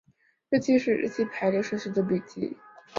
[0.49, 2.57] 日记是以日期为排列顺序的笔记。